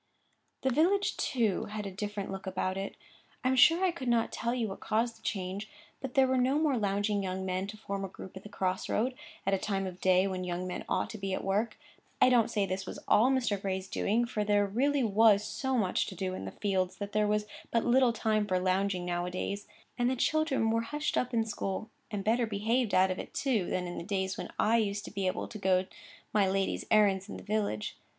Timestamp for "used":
24.77-25.05